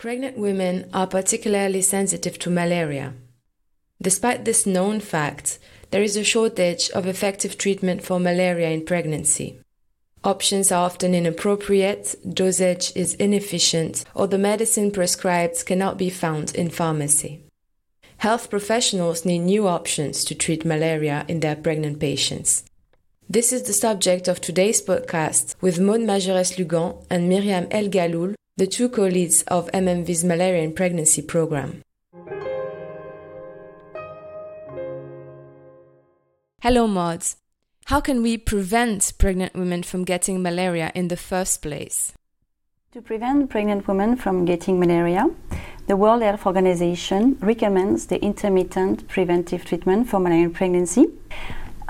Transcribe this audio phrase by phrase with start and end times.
[0.00, 3.12] Pregnant women are particularly sensitive to malaria.
[4.00, 5.58] Despite this known fact,
[5.90, 9.60] there is a shortage of effective treatment for malaria in pregnancy.
[10.24, 16.70] Options are often inappropriate, dosage is inefficient, or the medicine prescribed cannot be found in
[16.70, 17.44] pharmacy.
[18.16, 22.64] Health professionals need new options to treat malaria in their pregnant patients.
[23.28, 28.34] This is the subject of today's podcast with Maud Majerès Lugan and Myriam El Galoul,
[28.60, 31.80] the two co leads of MMV's Malaria in Pregnancy program.
[36.60, 37.36] Hello, Mods.
[37.86, 42.12] How can we prevent pregnant women from getting malaria in the first place?
[42.92, 45.30] To prevent pregnant women from getting malaria,
[45.86, 51.06] the World Health Organization recommends the intermittent preventive treatment for malaria in pregnancy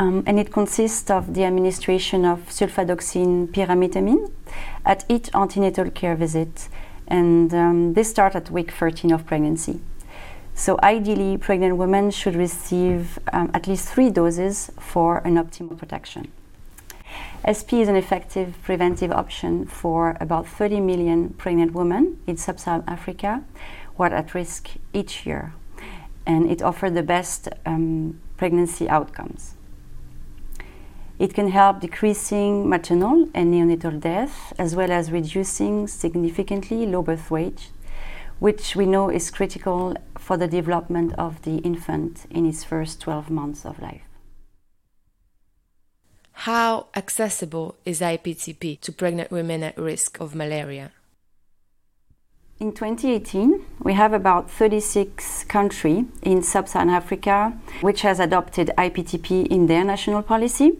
[0.00, 4.30] um, and it consists of the administration of sulfadoxine pyrimethamine
[4.84, 6.68] at each antenatal care visit.
[7.06, 9.80] And um, this starts at week 13 of pregnancy.
[10.54, 16.30] So, ideally, pregnant women should receive um, at least three doses for an optimal protection.
[17.40, 22.84] SP is an effective preventive option for about 30 million pregnant women in sub Saharan
[22.86, 23.42] Africa
[23.96, 25.54] who are at risk each year.
[26.26, 29.54] And it offers the best um, pregnancy outcomes.
[31.20, 37.30] It can help decreasing maternal and neonatal death, as well as reducing significantly low birth
[37.30, 37.68] weight,
[38.38, 43.28] which we know is critical for the development of the infant in its first 12
[43.28, 44.00] months of life.
[46.32, 50.90] How accessible is IPTP to pregnant women at risk of malaria?
[52.58, 59.66] In 2018, we have about 36 countries in sub-Saharan Africa which has adopted IPTP in
[59.66, 60.78] their national policy.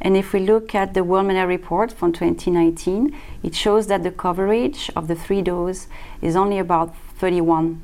[0.00, 4.10] And if we look at the World Malaria Report from 2019, it shows that the
[4.10, 5.88] coverage of the three doses
[6.22, 7.78] is only about 31%,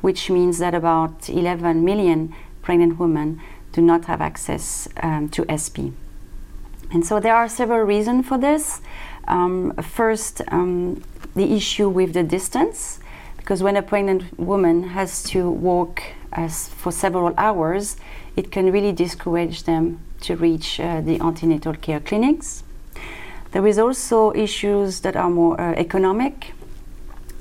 [0.00, 3.40] which means that about 11 million pregnant women
[3.72, 5.94] do not have access um, to SP.
[6.90, 8.80] And so there are several reasons for this.
[9.28, 11.02] Um, first, um,
[11.36, 12.98] the issue with the distance,
[13.36, 16.02] because when a pregnant woman has to walk
[16.32, 17.98] uh, for several hours,
[18.36, 22.62] it can really discourage them to reach uh, the antenatal care clinics.
[23.52, 26.52] There is also issues that are more uh, economic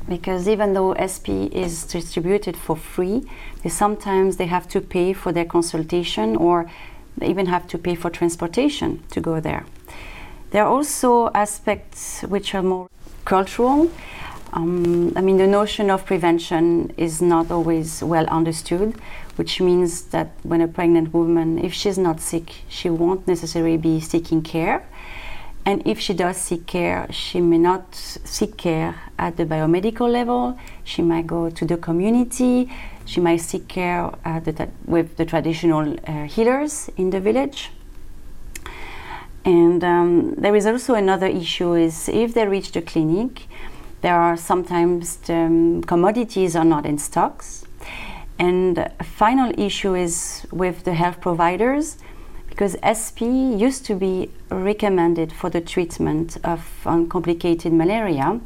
[0.07, 3.29] because even though SP is distributed for free,
[3.61, 6.69] they sometimes they have to pay for their consultation or
[7.17, 9.65] they even have to pay for transportation to go there.
[10.51, 12.87] There are also aspects which are more
[13.25, 13.91] cultural.
[14.53, 18.95] Um, I mean, the notion of prevention is not always well understood
[19.37, 23.99] which means that when a pregnant woman, if she's not sick, she won't necessarily be
[23.99, 24.85] seeking care.
[25.65, 30.57] And if she does seek care, she may not seek care at the biomedical level.
[30.83, 32.71] She might go to the community.
[33.05, 37.71] She might seek care the, with the traditional uh, healers in the village.
[39.43, 43.47] And um, there is also another issue: is if they reach the clinic,
[44.01, 47.66] there are sometimes the, um, commodities are not in stocks,
[48.39, 51.97] and a final issue is with the health providers
[52.49, 58.39] because SP used to be recommended for the treatment of uncomplicated malaria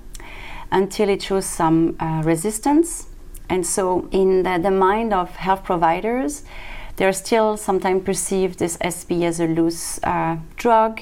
[0.71, 3.07] until it shows some uh, resistance.
[3.49, 6.43] And so, in the, the, mind of health providers,
[6.95, 11.01] they're still sometimes perceived this SP as a loose uh, drug.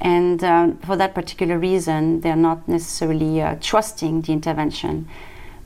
[0.00, 5.08] And uh, for that particular reason, they're not necessarily uh, trusting the intervention,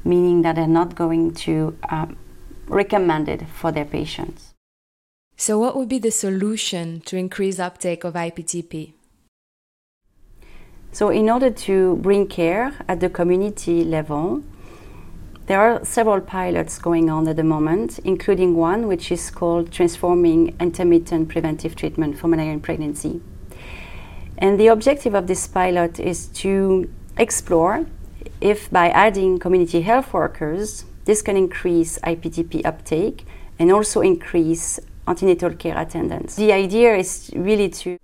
[0.04, 2.16] meaning that they're not going to um,
[2.72, 4.54] recommended for their patients.
[5.36, 8.92] So, what would be the solution to increase uptake of IPTP?
[10.92, 14.42] So, in order to bring care at the community level,
[15.46, 20.54] there are several pilots going on at the moment, including one which is called Transforming
[20.60, 23.20] Intermittent Preventive Treatment for Malaria in Pregnancy.
[24.38, 27.86] And the objective of this pilot is to explore
[28.40, 33.24] if by adding community health workers this can increase IPTP uptake
[33.58, 36.36] and also increase antenatal care attendance.
[36.36, 37.98] The idea is really to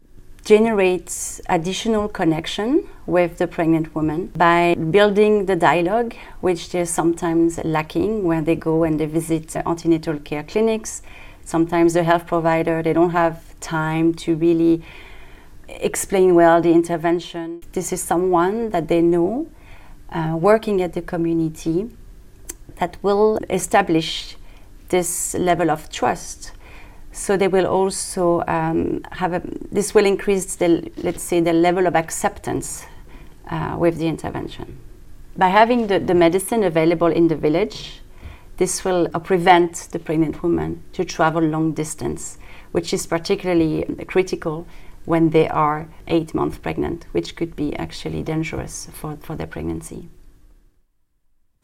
[0.44, 8.24] generate additional connection with the pregnant woman by building the dialogue, which they're sometimes lacking
[8.24, 11.02] when they go and they visit antenatal care clinics.
[11.44, 14.82] Sometimes the health provider they don't have time to really
[15.68, 17.62] explain well the intervention.
[17.72, 19.48] This is someone that they know
[20.10, 21.90] uh, working at the community
[22.78, 24.36] that will establish
[24.88, 26.52] this level of trust.
[27.12, 29.42] So they will also um, have a,
[29.72, 32.86] this will increase the, let's say, the level of acceptance
[33.50, 34.78] uh, with the intervention.
[35.36, 38.00] By having the, the medicine available in the village,
[38.56, 42.38] this will uh, prevent the pregnant woman to travel long distance,
[42.72, 44.66] which is particularly critical
[45.04, 50.08] when they are eight months pregnant, which could be actually dangerous for, for their pregnancy.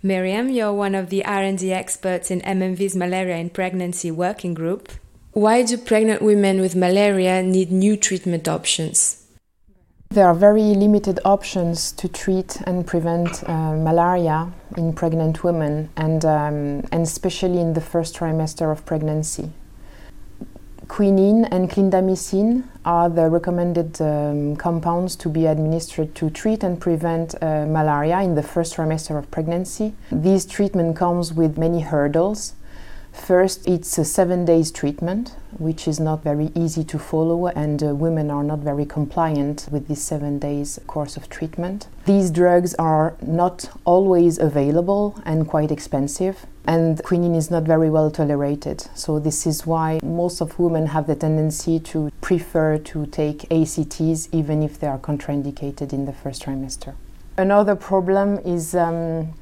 [0.06, 4.92] Miriam, you're one of the R&D experts in MMV's Malaria in Pregnancy Working Group.
[5.32, 9.24] Why do pregnant women with malaria need new treatment options?
[10.10, 16.22] There are very limited options to treat and prevent uh, malaria in pregnant women, and,
[16.26, 19.52] um, and especially in the first trimester of pregnancy.
[20.88, 27.34] Quinine and clindamycin are the recommended um, compounds to be administered to treat and prevent
[27.40, 29.94] uh, malaria in the first trimester of pregnancy.
[30.10, 32.54] This treatment comes with many hurdles.
[33.14, 37.94] First, it's a seven days treatment, which is not very easy to follow, and uh,
[37.94, 41.86] women are not very compliant with this seven days course of treatment.
[42.04, 48.10] These drugs are not always available and quite expensive, and quinine is not very well
[48.10, 48.88] tolerated.
[48.94, 54.28] So, this is why most of women have the tendency to prefer to take ACTs
[54.32, 56.94] even if they are contraindicated in the first trimester.
[57.38, 59.32] Another problem is um,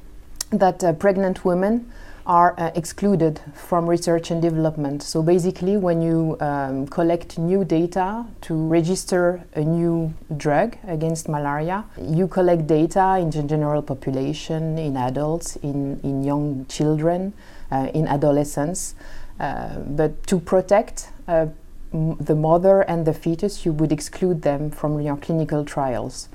[0.51, 1.91] that uh, pregnant women
[2.25, 5.03] are uh, excluded from research and development.
[5.03, 11.83] So basically, when you um, collect new data to register a new drug against malaria,
[12.01, 17.33] you collect data in the general population, in adults, in, in young children,
[17.71, 18.95] uh, in adolescents.
[19.39, 21.47] Uh, but to protect uh,
[21.93, 26.29] m- the mother and the fetus, you would exclude them from your clinical trials.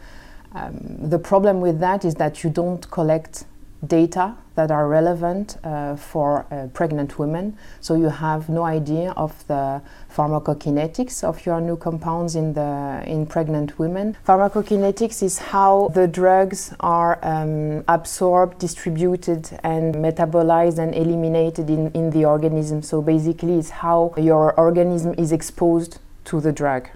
[0.54, 3.44] Um, the problem with that is that you don't collect
[3.86, 7.56] data that are relevant uh, for uh, pregnant women.
[7.80, 9.80] So you have no idea of the
[10.12, 14.16] pharmacokinetics of your new compounds in the in pregnant women.
[14.26, 22.10] Pharmacokinetics is how the drugs are um, absorbed, distributed, and metabolized and eliminated in, in
[22.10, 22.82] the organism.
[22.82, 26.88] So basically, it's how your organism is exposed to the drug.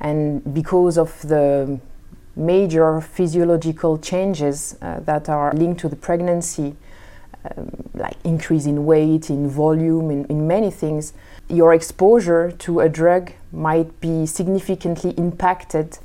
[0.00, 1.78] And because of the
[2.36, 6.76] major physiological changes uh, that are linked to the pregnancy,
[7.56, 11.12] um, like increase in weight, in volume, in, in many things,
[11.48, 15.98] your exposure to a drug might be significantly impacted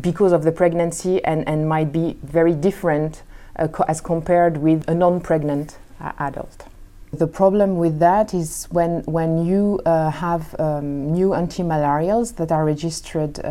[0.00, 3.22] because of the pregnancy and, and might be very different
[3.56, 6.66] uh, co- as compared with a non pregnant uh, adult.
[7.12, 12.64] The problem with that is when, when you uh, have um, new antimalarials that are
[12.64, 13.48] registered uh,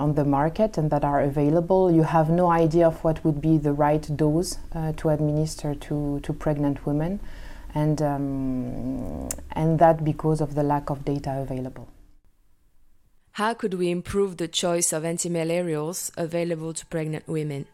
[0.00, 3.58] on the market and that are available, you have no idea of what would be
[3.58, 7.20] the right dose uh, to administer to, to pregnant women,
[7.74, 11.88] and, um, and that because of the lack of data available.
[13.32, 17.66] How could we improve the choice of antimalarials available to pregnant women?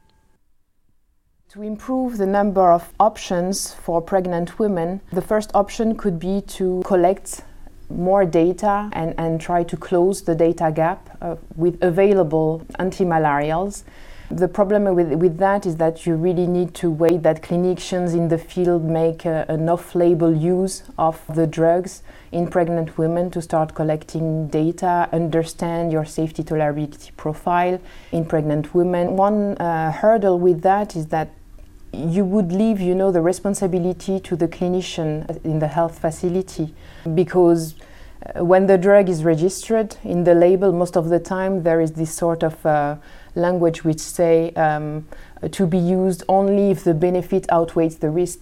[1.55, 6.81] To improve the number of options for pregnant women, the first option could be to
[6.85, 7.41] collect
[7.89, 13.83] more data and, and try to close the data gap uh, with available antimalarials.
[14.31, 18.29] The problem with, with that is that you really need to wait that clinicians in
[18.29, 23.43] the field make uh, an off label use of the drugs in pregnant women to
[23.43, 27.81] start collecting data, understand your safety tolerability profile
[28.13, 29.17] in pregnant women.
[29.17, 31.33] One uh, hurdle with that is that
[31.93, 36.75] you would leave, you know, the responsibility to the clinician in the health facility
[37.15, 37.75] because
[38.37, 41.93] uh, when the drug is registered in the label, most of the time there is
[41.93, 42.97] this sort of uh,
[43.35, 45.07] language which say um,
[45.51, 48.39] to be used only if the benefit outweighs the risk.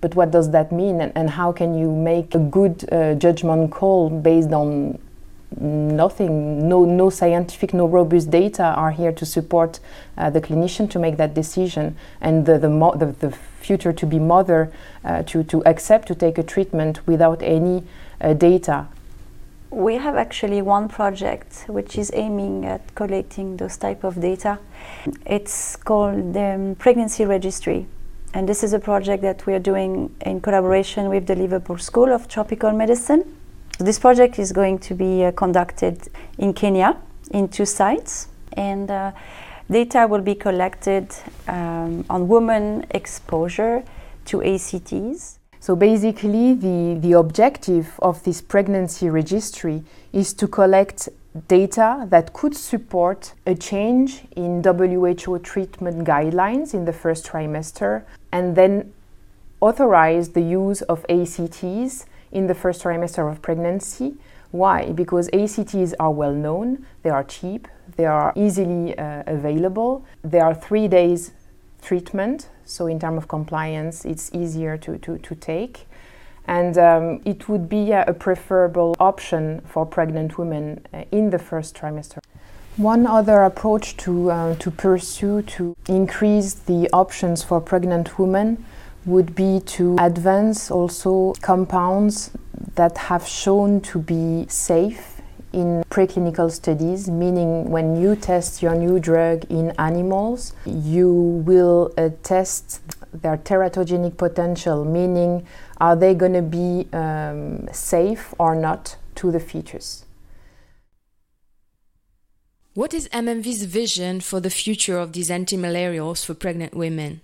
[0.00, 3.70] But what does that mean, and, and how can you make a good uh, judgment
[3.70, 4.98] call based on
[5.60, 9.80] nothing, no, no scientific, no robust data are here to support
[10.16, 14.18] uh, the clinician to make that decision and the, the, the, the future to be
[14.18, 14.72] mother
[15.04, 17.84] uh, to, to accept to take a treatment without any
[18.20, 18.86] uh, data.
[19.70, 24.58] We have actually one project which is aiming at collecting those type of data.
[25.24, 27.86] It's called the um, Pregnancy Registry.
[28.34, 32.12] And this is a project that we are doing in collaboration with the Liverpool School
[32.12, 33.24] of Tropical Medicine
[33.78, 36.96] this project is going to be uh, conducted in Kenya
[37.32, 39.12] in two sites, and uh,
[39.70, 41.08] data will be collected
[41.48, 43.82] um, on women exposure
[44.26, 45.38] to ACTs.
[45.60, 51.08] So basically, the, the objective of this pregnancy registry is to collect
[51.48, 58.02] data that could support a change in WHO treatment guidelines in the first trimester
[58.32, 58.92] and then
[59.60, 64.14] authorize the use of ACTs in the first trimester of pregnancy.
[64.50, 64.92] Why?
[64.92, 70.54] Because ACTs are well known, they are cheap, they are easily uh, available, they are
[70.54, 71.32] three days
[71.80, 72.48] treatment.
[72.64, 75.86] So, in terms of compliance, it's easier to, to, to take.
[76.46, 81.76] And um, it would be a, preferable option for pregnant women uh, in the first
[81.76, 82.18] trimester.
[82.76, 88.64] One other approach to, uh, to pursue to increase the options for pregnant women
[89.04, 92.30] would be to advance also compounds
[92.74, 95.20] that have shown to be safe
[95.52, 101.12] in preclinical studies, meaning when you test your new drug in animals, you
[101.44, 102.80] will uh, test
[103.12, 105.46] their teratogenic potential, meaning
[105.78, 110.04] are they going to be um, safe or not to the fetus.
[112.74, 117.20] What is MMV's vision for the future of these antimalarials for pregnant women?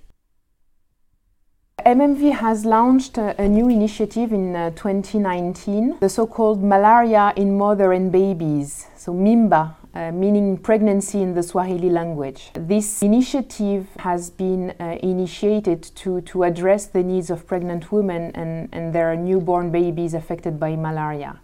[1.88, 7.57] MMV has launched a, a new initiative in uh, 2019, the so called Malaria in
[7.57, 12.50] Mother and Babies, so MIMBA, uh, meaning pregnancy in the Swahili language.
[12.52, 18.68] This initiative has been uh, initiated to, to address the needs of pregnant women and,
[18.71, 21.40] and their newborn babies affected by malaria.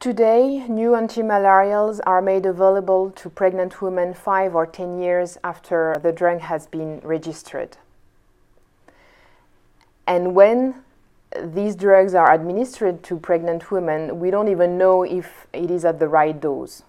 [0.00, 6.12] Today, new antimalarials are made available to pregnant women 5 or 10 years after the
[6.12, 7.76] drug has been registered.
[10.06, 10.82] And when
[11.42, 15.98] these drugs are administered to pregnant women, we don't even know if it is at
[15.98, 16.82] the right dose.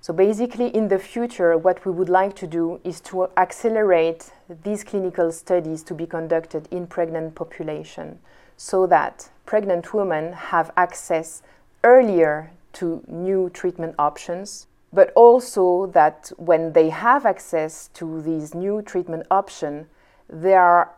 [0.00, 4.32] So basically, in the future, what we would like to do is to accelerate
[4.64, 8.18] these clinical studies to be conducted in pregnant population
[8.56, 11.42] so that pregnant women have access
[11.84, 18.82] earlier to new treatment options, but also that when they have access to these new
[18.82, 19.86] treatment options,
[20.28, 20.92] they are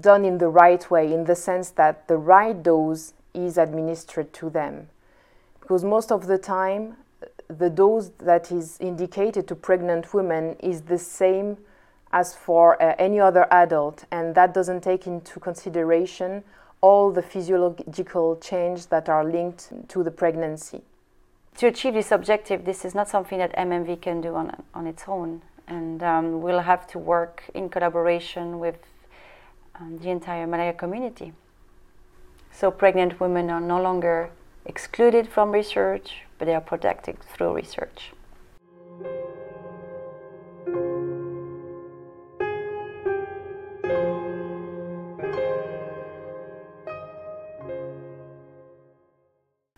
[0.00, 4.50] done in the right way, in the sense that the right dose is administered to
[4.50, 4.88] them.
[5.60, 6.96] Because most of the time,
[7.48, 11.58] the dose that is indicated to pregnant women is the same
[12.12, 16.44] as for uh, any other adult, and that doesn't take into consideration
[16.80, 20.82] all the physiological changes that are linked to the pregnancy.
[21.58, 25.04] To achieve this objective, this is not something that MMV can do on, on its
[25.06, 28.78] own, and um, we'll have to work in collaboration with
[29.78, 31.32] um, the entire malaria community.
[32.52, 34.30] So pregnant women are no longer
[34.66, 38.12] excluded from research, but they are protected through research.